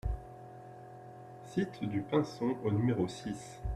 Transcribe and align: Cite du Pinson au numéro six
Cite 1.43 1.83
du 1.83 2.01
Pinson 2.01 2.57
au 2.65 2.71
numéro 2.71 3.07
six 3.07 3.59